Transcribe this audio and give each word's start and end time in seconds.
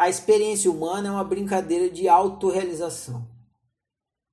a 0.00 0.08
experiência 0.08 0.70
humana 0.70 1.08
é 1.08 1.10
uma 1.10 1.22
brincadeira 1.22 1.90
de 1.90 2.08
autorrealização. 2.08 3.28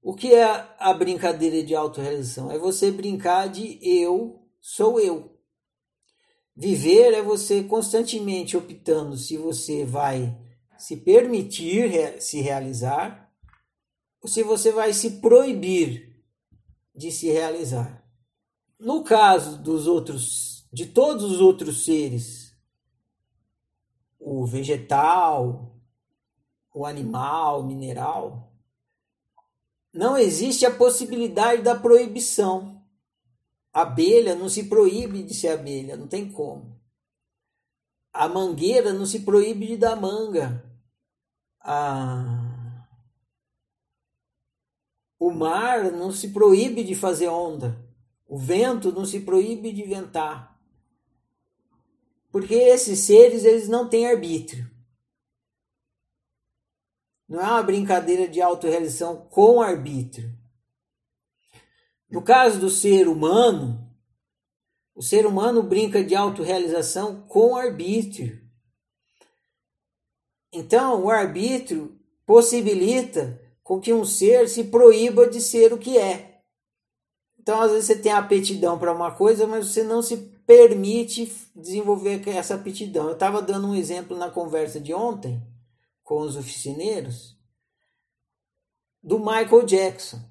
O 0.02 0.16
que 0.16 0.34
é 0.34 0.66
a 0.80 0.94
brincadeira 0.94 1.62
de 1.62 1.76
autorrealização? 1.76 2.50
É 2.50 2.58
você 2.58 2.90
brincar 2.90 3.50
de 3.50 3.78
eu 3.82 4.48
sou 4.62 4.98
eu. 4.98 5.38
Viver 6.56 7.14
é 7.14 7.22
você 7.22 7.66
constantemente 7.66 8.56
optando 8.56 9.18
se 9.18 9.36
você 9.36 9.84
vai 9.84 10.40
se 10.78 10.96
permitir 10.96 12.22
se 12.22 12.40
realizar 12.40 13.30
ou 14.24 14.30
se 14.30 14.44
você 14.44 14.72
vai 14.72 14.94
se 14.94 15.20
proibir 15.20 16.24
de 16.96 17.12
se 17.12 17.30
realizar. 17.30 18.08
No 18.80 19.04
caso 19.04 19.62
dos 19.62 19.86
outros, 19.86 20.66
de 20.72 20.86
todos 20.86 21.30
os 21.30 21.42
outros 21.42 21.84
seres, 21.84 22.47
o 24.20 24.46
vegetal, 24.46 25.76
o 26.74 26.86
animal, 26.86 27.62
o 27.62 27.66
mineral, 27.66 28.52
não 29.94 30.18
existe 30.18 30.66
a 30.66 30.76
possibilidade 30.76 31.62
da 31.64 31.76
proibição. 31.76 32.86
A 33.74 33.82
abelha 33.82 34.36
não 34.36 34.50
se 34.50 34.66
proíbe 34.66 35.24
de 35.24 35.34
ser 35.34 35.50
abelha, 35.50 35.96
não 35.96 36.08
tem 36.08 36.32
como. 36.32 36.80
A 38.14 38.28
mangueira 38.28 38.94
não 38.94 39.06
se 39.06 39.22
proíbe 39.22 39.68
de 39.68 39.78
dar 39.78 39.96
manga. 39.96 40.64
A... 41.62 42.86
O 45.20 45.32
mar 45.32 45.92
não 45.92 46.12
se 46.12 46.30
proíbe 46.30 46.84
de 46.84 46.96
fazer 46.96 47.28
onda. 47.28 47.78
O 48.28 48.38
vento 48.38 48.92
não 48.92 49.06
se 49.06 49.22
proíbe 49.22 49.72
de 49.72 49.84
ventar. 49.84 50.57
Porque 52.38 52.54
esses 52.54 53.00
seres 53.00 53.44
eles 53.44 53.68
não 53.68 53.90
têm 53.90 54.06
arbítrio. 54.06 54.70
Não 57.28 57.40
é 57.40 57.48
uma 57.48 57.64
brincadeira 57.64 58.28
de 58.28 58.40
autorrealização 58.40 59.28
com 59.28 59.60
arbítrio. 59.60 60.32
No 62.08 62.22
caso 62.22 62.60
do 62.60 62.70
ser 62.70 63.08
humano, 63.08 63.92
o 64.94 65.02
ser 65.02 65.26
humano 65.26 65.64
brinca 65.64 66.04
de 66.04 66.14
autorrealização 66.14 67.24
com 67.24 67.56
arbítrio. 67.56 68.40
Então, 70.54 71.06
o 71.06 71.10
arbítrio 71.10 72.00
possibilita 72.24 73.42
com 73.64 73.82
que 73.82 73.92
um 73.92 74.06
ser 74.06 74.48
se 74.48 74.66
proíba 74.66 75.28
de 75.28 75.42
ser 75.42 75.74
o 75.74 75.80
que 75.80 75.98
é. 75.98 76.44
Então, 77.40 77.60
às 77.60 77.72
vezes 77.72 77.88
você 77.88 77.98
tem 77.98 78.12
aptidão 78.12 78.78
para 78.78 78.94
uma 78.94 79.10
coisa, 79.16 79.48
mas 79.48 79.66
você 79.66 79.82
não 79.82 80.04
se 80.04 80.37
permite 80.48 81.30
desenvolver 81.54 82.26
essa 82.30 82.56
aptidão. 82.56 83.08
Eu 83.08 83.14
estava 83.14 83.42
dando 83.42 83.68
um 83.68 83.76
exemplo 83.76 84.18
na 84.18 84.32
conversa 84.32 84.80
de 84.80 84.94
ontem 84.94 85.46
com 86.02 86.22
os 86.22 86.38
oficineiros 86.38 87.38
do 89.04 89.20
Michael 89.20 89.64
Jackson. 89.64 90.22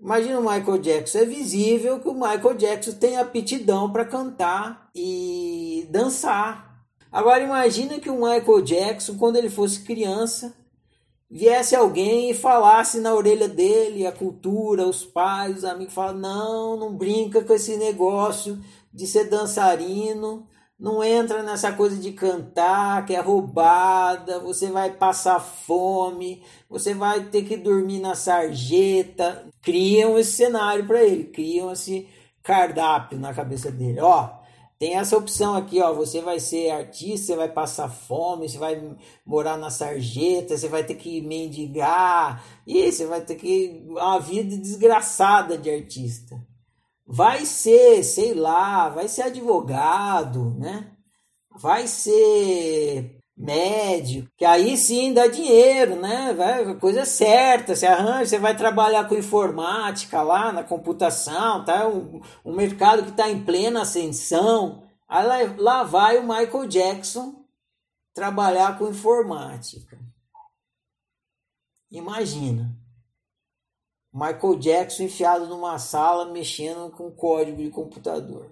Imagina 0.00 0.40
o 0.40 0.42
Michael 0.42 0.78
Jackson. 0.78 1.18
É 1.18 1.24
visível 1.24 2.00
que 2.00 2.08
o 2.08 2.14
Michael 2.14 2.54
Jackson 2.54 2.92
tem 2.94 3.16
aptidão 3.16 3.90
para 3.92 4.04
cantar 4.04 4.90
e 4.94 5.86
dançar. 5.90 6.84
Agora 7.10 7.44
imagina 7.44 8.00
que 8.00 8.10
o 8.10 8.16
Michael 8.16 8.62
Jackson, 8.62 9.16
quando 9.16 9.36
ele 9.36 9.48
fosse 9.48 9.84
criança, 9.84 10.54
viesse 11.30 11.74
alguém 11.74 12.30
e 12.30 12.34
falasse 12.34 13.00
na 13.00 13.14
orelha 13.14 13.48
dele, 13.48 14.06
a 14.06 14.12
cultura, 14.12 14.86
os 14.86 15.04
pais, 15.04 15.58
os 15.58 15.64
amigos, 15.64 15.94
falam, 15.94 16.18
não, 16.18 16.76
não 16.76 16.96
brinca 16.96 17.42
com 17.42 17.52
esse 17.52 17.76
negócio 17.76 18.58
de 18.92 19.06
ser 19.06 19.24
dançarino, 19.24 20.46
não 20.78 21.02
entra 21.02 21.42
nessa 21.42 21.72
coisa 21.72 21.96
de 21.96 22.12
cantar, 22.12 23.06
que 23.06 23.14
é 23.14 23.20
roubada, 23.20 24.38
você 24.40 24.70
vai 24.70 24.90
passar 24.92 25.40
fome, 25.40 26.42
você 26.68 26.92
vai 26.92 27.24
ter 27.24 27.44
que 27.44 27.56
dormir 27.56 27.98
na 27.98 28.14
sarjeta. 28.14 29.46
Criam 29.62 30.18
esse 30.18 30.32
cenário 30.32 30.86
para 30.86 31.02
ele, 31.02 31.24
criam 31.24 31.72
esse 31.72 32.06
cardápio 32.42 33.18
na 33.18 33.32
cabeça 33.32 33.70
dele. 33.70 34.00
Ó, 34.00 34.28
tem 34.78 34.96
essa 34.96 35.16
opção 35.16 35.54
aqui, 35.54 35.80
ó. 35.80 35.92
Você 35.94 36.20
vai 36.20 36.38
ser 36.38 36.70
artista, 36.70 37.26
você 37.26 37.36
vai 37.36 37.48
passar 37.48 37.88
fome, 37.88 38.48
você 38.48 38.58
vai 38.58 38.96
morar 39.24 39.56
na 39.56 39.70
sarjeta, 39.70 40.56
você 40.56 40.68
vai 40.68 40.84
ter 40.84 40.96
que 40.96 41.20
mendigar, 41.22 42.44
e 42.66 42.90
você 42.92 43.06
vai 43.06 43.22
ter 43.22 43.36
que. 43.36 43.82
Uma 43.88 44.18
vida 44.18 44.56
desgraçada 44.56 45.56
de 45.56 45.70
artista. 45.70 46.36
Vai 47.06 47.46
ser, 47.46 48.02
sei 48.02 48.34
lá, 48.34 48.88
vai 48.88 49.08
ser 49.08 49.22
advogado, 49.22 50.54
né? 50.58 50.92
Vai 51.58 51.86
ser 51.86 53.20
médico, 53.36 54.30
que 54.36 54.44
aí 54.44 54.76
sim 54.78 55.12
dá 55.12 55.26
dinheiro, 55.26 55.96
né? 56.00 56.32
Vai, 56.32 56.74
coisa 56.76 57.04
certa, 57.04 57.76
você 57.76 57.86
arranja, 57.86 58.26
você 58.30 58.38
vai 58.38 58.56
trabalhar 58.56 59.06
com 59.08 59.14
informática 59.14 60.22
lá 60.22 60.52
na 60.52 60.64
computação, 60.64 61.64
tá? 61.64 61.86
Um, 61.86 62.22
um 62.44 62.54
mercado 62.54 63.02
que 63.02 63.10
está 63.10 63.28
em 63.28 63.44
plena 63.44 63.82
ascensão. 63.82 64.84
Aí 65.06 65.26
lá, 65.26 65.54
lá 65.58 65.82
vai 65.84 66.18
o 66.18 66.22
Michael 66.22 66.66
Jackson 66.66 67.44
trabalhar 68.14 68.78
com 68.78 68.88
informática. 68.88 69.98
Imagina. 71.90 72.74
Michael 74.12 74.56
Jackson 74.56 75.02
enfiado 75.02 75.46
numa 75.46 75.78
sala 75.78 76.32
mexendo 76.32 76.90
com 76.90 77.10
código 77.10 77.58
de 77.58 77.70
computador. 77.70 78.50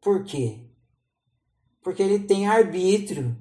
Por 0.00 0.22
quê? 0.22 0.67
Porque 1.88 2.02
ele 2.02 2.18
tem 2.18 2.46
arbítrio 2.46 3.34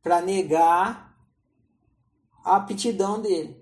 para 0.00 0.22
negar 0.22 1.12
a 2.44 2.54
aptidão 2.54 3.20
dele, 3.20 3.60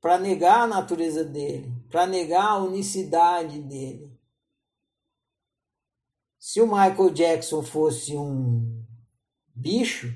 para 0.00 0.18
negar 0.18 0.60
a 0.60 0.66
natureza 0.66 1.22
dele, 1.22 1.70
para 1.90 2.06
negar 2.06 2.52
a 2.52 2.56
unicidade 2.56 3.60
dele. 3.60 4.18
Se 6.38 6.58
o 6.62 6.66
Michael 6.66 7.10
Jackson 7.10 7.62
fosse 7.62 8.16
um 8.16 8.82
bicho, 9.54 10.10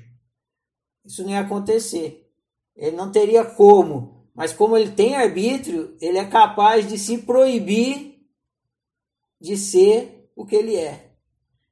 isso 1.05 1.21
não 1.21 1.29
ia 1.29 1.41
acontecer. 1.41 2.33
Ele 2.75 2.95
não 2.95 3.11
teria 3.11 3.45
como, 3.45 4.27
mas 4.33 4.51
como 4.51 4.75
ele 4.75 4.93
tem 4.93 5.15
arbítrio, 5.15 5.95
ele 6.01 6.17
é 6.17 6.27
capaz 6.27 6.89
de 6.89 6.97
se 6.97 7.19
proibir 7.19 8.27
de 9.39 9.55
ser 9.55 10.31
o 10.35 10.47
que 10.47 10.55
ele 10.55 10.75
é. 10.75 11.08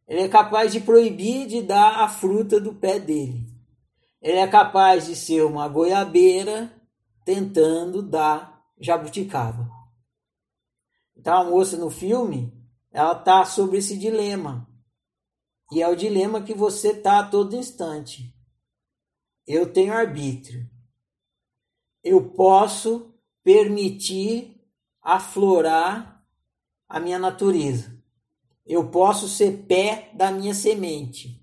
Ele 0.07 0.21
é 0.21 0.29
capaz 0.29 0.71
de 0.71 0.79
proibir 0.79 1.47
de 1.47 1.61
dar 1.61 1.99
a 1.99 2.07
fruta 2.07 2.61
do 2.61 2.73
pé 2.73 2.97
dele. 2.97 3.45
Ele 4.21 4.37
é 4.37 4.47
capaz 4.47 5.05
de 5.05 5.15
ser 5.15 5.43
uma 5.43 5.67
goiabeira 5.67 6.71
tentando 7.25 8.01
dar 8.01 8.65
jabuticaba. 8.79 9.69
Então 11.15 11.35
a 11.35 11.43
moça 11.43 11.75
no 11.75 11.89
filme, 11.89 12.53
ela 12.89 13.15
tá 13.15 13.43
sobre 13.43 13.79
esse 13.79 13.97
dilema. 13.97 14.65
E 15.73 15.81
é 15.81 15.87
o 15.89 15.95
dilema 15.95 16.41
que 16.41 16.53
você 16.53 16.93
tá 16.93 17.19
a 17.19 17.27
todo 17.27 17.57
instante. 17.57 18.33
Eu 19.45 19.73
tenho 19.73 19.93
arbítrio. 19.93 20.69
Eu 22.01 22.29
posso 22.29 23.13
permitir 23.43 24.57
aflorar 25.01 26.25
a 26.87 26.99
minha 26.99 27.19
natureza 27.19 27.97
eu 28.67 28.89
posso 28.89 29.29
ser 29.29 29.65
pé 29.65 30.11
da 30.13 30.29
minha 30.29 30.53
semente. 30.53 31.41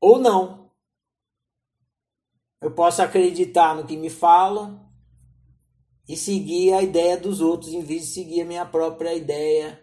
Ou 0.00 0.18
não. 0.18 0.70
Eu 2.60 2.72
posso 2.72 3.00
acreditar 3.00 3.76
no 3.76 3.86
que 3.86 3.96
me 3.96 4.10
falam 4.10 4.90
e 6.08 6.16
seguir 6.16 6.72
a 6.72 6.82
ideia 6.82 7.16
dos 7.16 7.40
outros 7.40 7.72
em 7.72 7.82
vez 7.82 8.02
de 8.02 8.08
seguir 8.08 8.42
a 8.42 8.44
minha 8.44 8.66
própria 8.66 9.14
ideia, 9.14 9.80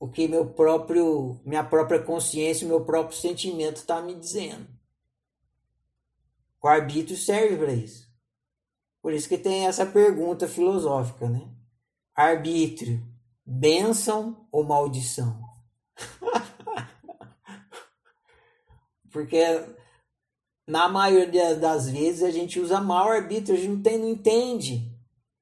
o 0.00 0.08
que 0.08 0.26
meu 0.26 0.46
próprio, 0.46 1.40
minha 1.44 1.62
própria 1.62 2.02
consciência, 2.02 2.66
meu 2.66 2.84
próprio 2.84 3.16
sentimento 3.16 3.76
está 3.76 4.00
me 4.00 4.14
dizendo. 4.14 4.66
O 6.62 6.66
arbítrio 6.66 7.16
serve 7.16 7.56
para 7.56 7.72
isso. 7.72 8.08
Por 9.02 9.12
isso 9.12 9.28
que 9.28 9.36
tem 9.36 9.66
essa 9.66 9.84
pergunta 9.84 10.48
filosófica, 10.48 11.28
né? 11.28 11.46
Arbítrio 12.14 13.13
bênção 13.44 14.46
ou 14.50 14.64
maldição? 14.64 15.42
Porque 19.10 19.42
na 20.66 20.88
maioria 20.88 21.54
das 21.54 21.88
vezes 21.88 22.22
a 22.22 22.30
gente 22.30 22.58
usa 22.58 22.80
mal 22.80 23.06
o 23.06 23.12
arbítrio, 23.12 23.56
a 23.56 23.60
gente 23.60 23.70
não, 23.70 23.82
tem, 23.82 23.98
não 23.98 24.08
entende 24.08 24.90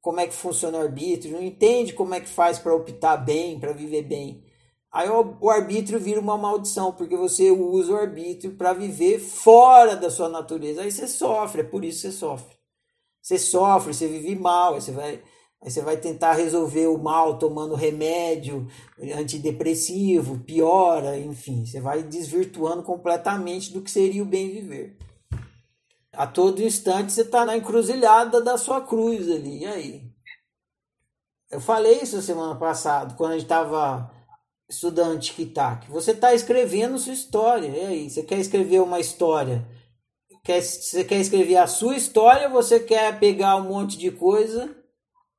como 0.00 0.20
é 0.20 0.26
que 0.26 0.34
funciona 0.34 0.78
o 0.78 0.82
arbítrio, 0.82 1.32
não 1.32 1.42
entende 1.42 1.92
como 1.92 2.12
é 2.14 2.20
que 2.20 2.28
faz 2.28 2.58
para 2.58 2.74
optar 2.74 3.16
bem, 3.16 3.58
para 3.58 3.72
viver 3.72 4.02
bem. 4.02 4.44
Aí 4.90 5.08
o, 5.08 5.38
o 5.40 5.48
arbítrio 5.48 5.98
vira 5.98 6.20
uma 6.20 6.36
maldição, 6.36 6.92
porque 6.92 7.16
você 7.16 7.50
usa 7.50 7.92
o 7.92 7.96
arbítrio 7.96 8.56
para 8.56 8.74
viver 8.74 9.18
fora 9.20 9.96
da 9.96 10.10
sua 10.10 10.28
natureza. 10.28 10.82
Aí 10.82 10.90
você 10.90 11.08
sofre, 11.08 11.62
é 11.62 11.64
por 11.64 11.82
isso 11.84 12.02
que 12.02 12.08
você 12.08 12.12
sofre. 12.12 12.56
Você 13.22 13.38
sofre, 13.38 13.94
você 13.94 14.08
vive 14.08 14.34
mal, 14.34 14.74
você 14.74 14.90
vai 14.90 15.22
Aí 15.62 15.70
você 15.70 15.80
vai 15.80 15.96
tentar 15.96 16.32
resolver 16.32 16.88
o 16.88 16.98
mal 16.98 17.38
tomando 17.38 17.76
remédio 17.76 18.66
antidepressivo, 19.14 20.40
piora, 20.40 21.16
enfim, 21.16 21.64
você 21.64 21.80
vai 21.80 22.02
desvirtuando 22.02 22.82
completamente 22.82 23.72
do 23.72 23.80
que 23.80 23.90
seria 23.90 24.24
o 24.24 24.26
bem 24.26 24.50
viver. 24.50 24.98
A 26.12 26.26
todo 26.26 26.62
instante 26.62 27.12
você 27.12 27.22
está 27.22 27.46
na 27.46 27.56
encruzilhada 27.56 28.42
da 28.42 28.58
sua 28.58 28.80
cruz 28.80 29.30
ali, 29.30 29.60
e 29.60 29.66
aí? 29.66 30.12
Eu 31.48 31.60
falei 31.60 32.00
isso 32.02 32.20
semana 32.20 32.56
passada, 32.56 33.14
quando 33.14 33.30
a 33.30 33.34
gente 33.34 33.44
estava 33.44 34.10
estudando 34.68 35.20
tic-tac. 35.20 35.88
Você 35.90 36.10
está 36.10 36.34
escrevendo 36.34 36.98
sua 36.98 37.12
história, 37.12 37.68
e 37.68 37.86
aí? 37.86 38.10
Você 38.10 38.24
quer 38.24 38.40
escrever 38.40 38.80
uma 38.80 38.98
história? 38.98 39.64
Quer, 40.42 40.60
você 40.60 41.04
quer 41.04 41.20
escrever 41.20 41.56
a 41.56 41.68
sua 41.68 41.94
história 41.94 42.48
você 42.48 42.80
quer 42.80 43.16
pegar 43.20 43.54
um 43.56 43.68
monte 43.68 43.96
de 43.96 44.10
coisa 44.10 44.81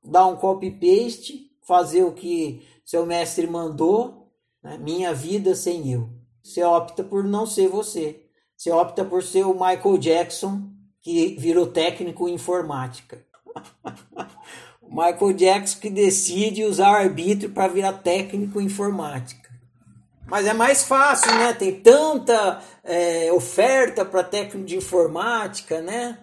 dar 0.04 0.26
um 0.26 0.36
copy-paste, 0.36 1.50
fazer 1.66 2.04
o 2.04 2.12
que 2.12 2.62
seu 2.84 3.06
mestre 3.06 3.46
mandou, 3.46 4.30
né? 4.62 4.76
minha 4.78 5.14
vida 5.14 5.54
sem 5.54 5.90
eu. 5.90 6.10
Você 6.42 6.62
opta 6.62 7.02
por 7.02 7.24
não 7.24 7.46
ser 7.46 7.68
você. 7.68 8.24
Você 8.56 8.70
opta 8.70 9.04
por 9.04 9.22
ser 9.22 9.44
o 9.44 9.54
Michael 9.54 9.98
Jackson, 9.98 10.62
que 11.00 11.36
virou 11.38 11.66
técnico 11.66 12.28
em 12.28 12.34
informática. 12.34 13.24
o 14.82 14.88
Michael 14.90 15.32
Jackson 15.32 15.80
que 15.80 15.90
decide 15.90 16.64
usar 16.64 16.88
arbítrio 16.88 17.50
para 17.50 17.72
virar 17.72 17.94
técnico 17.94 18.60
em 18.60 18.66
informática. 18.66 19.50
Mas 20.26 20.46
é 20.46 20.54
mais 20.54 20.84
fácil, 20.84 21.32
né? 21.34 21.52
Tem 21.52 21.80
tanta 21.80 22.62
é, 22.82 23.32
oferta 23.32 24.04
para 24.04 24.24
técnico 24.24 24.66
de 24.66 24.76
informática, 24.76 25.80
né? 25.80 26.18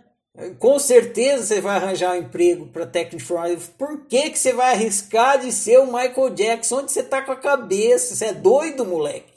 Com 0.59 0.79
certeza 0.79 1.45
você 1.45 1.59
vai 1.59 1.75
arranjar 1.75 2.13
um 2.13 2.19
emprego 2.19 2.67
para 2.67 2.87
técnico 2.87 3.25
de. 3.25 3.69
Por 3.77 4.05
que, 4.05 4.29
que 4.29 4.39
você 4.39 4.53
vai 4.53 4.73
arriscar 4.73 5.39
de 5.39 5.51
ser 5.51 5.79
o 5.79 5.85
Michael 5.85 6.29
Jackson? 6.29 6.79
Onde 6.79 6.91
você 6.91 7.03
tá 7.03 7.21
com 7.21 7.33
a 7.33 7.35
cabeça? 7.35 8.15
Você 8.15 8.25
é 8.25 8.33
doido, 8.33 8.85
moleque? 8.85 9.33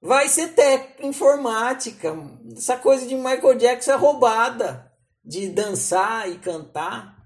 Vai 0.00 0.28
ser 0.28 0.48
técnico 0.48 1.06
informática. 1.06 2.14
Essa 2.54 2.76
coisa 2.76 3.06
de 3.06 3.14
Michael 3.14 3.54
Jackson 3.54 3.92
é 3.92 3.96
roubada. 3.96 4.92
De 5.24 5.48
dançar 5.48 6.30
e 6.30 6.38
cantar. 6.38 7.18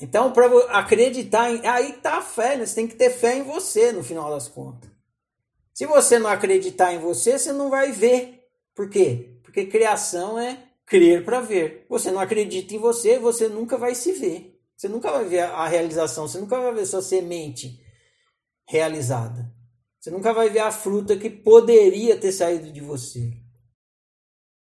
Então, 0.00 0.32
para 0.32 0.46
acreditar 0.78 1.50
em. 1.50 1.66
Aí 1.66 1.92
tá 1.94 2.18
a 2.18 2.22
fé, 2.22 2.56
né? 2.56 2.66
Você 2.66 2.74
tem 2.74 2.88
que 2.88 2.96
ter 2.96 3.10
fé 3.10 3.36
em 3.36 3.42
você, 3.42 3.92
no 3.92 4.02
final 4.02 4.30
das 4.30 4.48
contas. 4.48 4.90
Se 5.72 5.86
você 5.86 6.18
não 6.18 6.30
acreditar 6.30 6.92
em 6.92 6.98
você, 6.98 7.38
você 7.38 7.52
não 7.52 7.70
vai 7.70 7.92
ver. 7.92 8.42
Por 8.74 8.90
quê? 8.90 9.35
Porque 9.56 9.70
criação 9.70 10.38
é 10.38 10.58
crer 10.84 11.24
para 11.24 11.40
ver. 11.40 11.86
Você 11.88 12.10
não 12.10 12.20
acredita 12.20 12.74
em 12.74 12.78
você, 12.78 13.18
você 13.18 13.48
nunca 13.48 13.78
vai 13.78 13.94
se 13.94 14.12
ver. 14.12 14.60
Você 14.76 14.86
nunca 14.86 15.10
vai 15.10 15.24
ver 15.24 15.44
a 15.44 15.66
realização, 15.66 16.28
você 16.28 16.38
nunca 16.38 16.60
vai 16.60 16.74
ver 16.74 16.84
sua 16.84 17.00
semente 17.00 17.80
realizada. 18.68 19.50
Você 19.98 20.10
nunca 20.10 20.34
vai 20.34 20.50
ver 20.50 20.58
a 20.58 20.70
fruta 20.70 21.16
que 21.16 21.30
poderia 21.30 22.18
ter 22.18 22.32
saído 22.32 22.70
de 22.70 22.82
você. 22.82 23.32